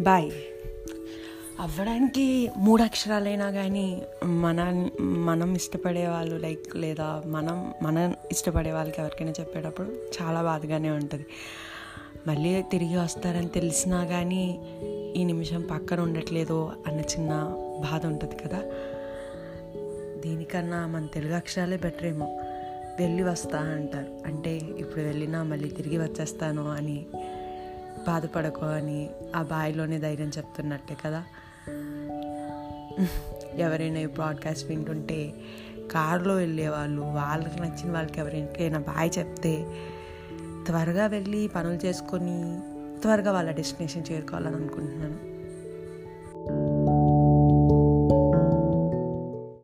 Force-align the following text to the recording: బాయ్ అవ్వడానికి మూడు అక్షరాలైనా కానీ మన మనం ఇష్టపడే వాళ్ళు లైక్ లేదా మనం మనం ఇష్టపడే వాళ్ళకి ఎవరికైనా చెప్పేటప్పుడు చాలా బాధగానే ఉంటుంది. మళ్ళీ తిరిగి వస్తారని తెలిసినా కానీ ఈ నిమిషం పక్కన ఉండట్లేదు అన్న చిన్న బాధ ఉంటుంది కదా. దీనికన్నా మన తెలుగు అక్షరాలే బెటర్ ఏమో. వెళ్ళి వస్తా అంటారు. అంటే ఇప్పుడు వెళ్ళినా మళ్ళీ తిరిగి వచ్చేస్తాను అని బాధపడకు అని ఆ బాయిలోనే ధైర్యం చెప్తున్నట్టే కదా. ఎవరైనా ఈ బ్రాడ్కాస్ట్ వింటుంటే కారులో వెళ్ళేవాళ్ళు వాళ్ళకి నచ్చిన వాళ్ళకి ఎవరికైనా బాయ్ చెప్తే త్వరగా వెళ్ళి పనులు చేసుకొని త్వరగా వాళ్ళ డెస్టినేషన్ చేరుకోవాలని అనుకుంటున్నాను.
బాయ్ 0.00 0.30
అవ్వడానికి 1.60 2.50
మూడు 2.56 2.82
అక్షరాలైనా 2.82 3.50
కానీ 3.50 4.02
మన 4.24 4.88
మనం 5.00 5.54
ఇష్టపడే 5.54 6.06
వాళ్ళు 6.06 6.36
లైక్ 6.36 6.76
లేదా 6.76 7.22
మనం 7.26 7.74
మనం 7.82 8.14
ఇష్టపడే 8.32 8.72
వాళ్ళకి 8.72 9.00
ఎవరికైనా 9.00 9.32
చెప్పేటప్పుడు 9.40 9.88
చాలా 10.22 10.42
బాధగానే 10.42 10.90
ఉంటుంది. 10.90 11.26
మళ్ళీ 12.26 12.62
తిరిగి 12.62 12.96
వస్తారని 12.96 13.48
తెలిసినా 13.48 14.04
కానీ 14.04 14.60
ఈ 15.16 15.24
నిమిషం 15.24 15.68
పక్కన 15.70 16.00
ఉండట్లేదు 16.00 16.72
అన్న 16.86 17.00
చిన్న 17.00 17.56
బాధ 17.80 18.06
ఉంటుంది 18.06 18.36
కదా. 18.36 18.62
దీనికన్నా 20.20 20.86
మన 20.86 21.06
తెలుగు 21.06 21.34
అక్షరాలే 21.34 21.76
బెటర్ 21.76 22.06
ఏమో. 22.06 22.40
వెళ్ళి 22.98 23.22
వస్తా 23.22 23.58
అంటారు. 23.58 24.26
అంటే 24.26 24.56
ఇప్పుడు 24.56 25.00
వెళ్ళినా 25.00 25.42
మళ్ళీ 25.42 25.68
తిరిగి 25.68 25.98
వచ్చేస్తాను 25.98 26.70
అని 26.70 27.06
బాధపడకు 28.06 28.66
అని 28.66 29.10
ఆ 29.36 29.42
బాయిలోనే 29.42 29.98
ధైర్యం 29.98 30.28
చెప్తున్నట్టే 30.28 30.96
కదా. 31.06 31.24
ఎవరైనా 33.54 34.00
ఈ 34.00 34.06
బ్రాడ్కాస్ట్ 34.06 34.68
వింటుంటే 34.68 35.32
కారులో 35.90 36.34
వెళ్ళేవాళ్ళు 36.34 37.02
వాళ్ళకి 37.02 37.62
నచ్చిన 37.62 37.92
వాళ్ళకి 37.92 38.20
ఎవరికైనా 38.20 38.78
బాయ్ 38.78 39.10
చెప్తే 39.18 39.66
త్వరగా 40.66 41.06
వెళ్ళి 41.06 41.48
పనులు 41.48 41.86
చేసుకొని 41.86 42.60
త్వరగా 43.00 43.32
వాళ్ళ 43.32 43.50
డెస్టినేషన్ 43.50 44.04
చేరుకోవాలని 44.12 44.56
అనుకుంటున్నాను. 44.56 45.29